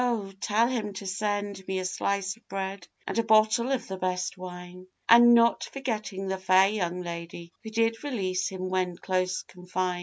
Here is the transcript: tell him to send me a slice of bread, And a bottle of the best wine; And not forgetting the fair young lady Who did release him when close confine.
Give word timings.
tell 0.39 0.67
him 0.67 0.93
to 0.93 1.05
send 1.05 1.63
me 1.67 1.77
a 1.77 1.85
slice 1.85 2.35
of 2.35 2.49
bread, 2.49 2.87
And 3.05 3.19
a 3.19 3.23
bottle 3.23 3.71
of 3.71 3.87
the 3.87 3.97
best 3.97 4.35
wine; 4.35 4.87
And 5.07 5.35
not 5.35 5.65
forgetting 5.65 6.25
the 6.27 6.39
fair 6.39 6.69
young 6.69 7.03
lady 7.03 7.53
Who 7.63 7.69
did 7.69 8.03
release 8.03 8.49
him 8.49 8.67
when 8.69 8.97
close 8.97 9.43
confine. 9.43 9.99